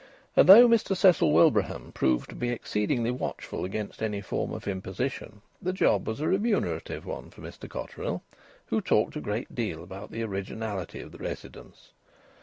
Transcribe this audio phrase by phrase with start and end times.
[0.35, 5.43] And though Mr Cecil Wilbraham proved to be exceedingly watchful against any form of imposition,
[5.61, 8.23] the job was a remunerative one for Mr Cotterill,
[8.65, 11.91] who talked a great deal about the originality of the residence.